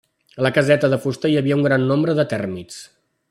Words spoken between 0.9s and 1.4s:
de fusta hi